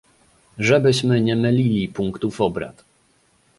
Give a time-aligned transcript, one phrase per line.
[0.59, 2.83] Żebyśmy nie mylili punktów obrad